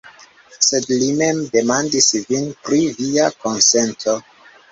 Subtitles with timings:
[0.67, 4.19] Sed li mem demandis vin pri via konsento.